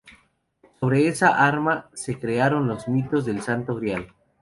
[0.79, 4.11] Sobre esta arma se crearon los mitos del Santo Grial.